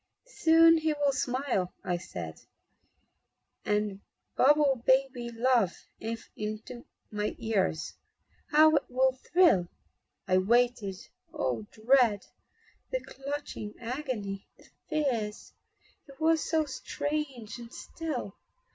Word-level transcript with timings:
"Soon 0.39 0.79
he 0.79 0.93
will 0.93 1.11
smile," 1.11 1.71
I 1.83 1.97
said, 1.97 2.41
"And 3.65 4.01
babble 4.35 4.81
baby 4.83 5.29
love 5.29 5.73
into 5.99 6.83
my 7.11 7.35
ears 7.37 7.93
How 8.49 8.75
it 8.77 8.85
will 8.89 9.11
thrill!" 9.11 9.67
I 10.27 10.39
waited 10.39 10.95
Oh, 11.31 11.67
the 11.71 11.83
dread, 11.83 12.25
The 12.89 13.01
clutching 13.05 13.75
agony, 13.79 14.47
the 14.57 14.65
fears! 14.89 15.53
He 16.07 16.13
was 16.19 16.43
so 16.49 16.65
strange 16.65 17.59
and 17.59 17.71
still. 17.71 18.35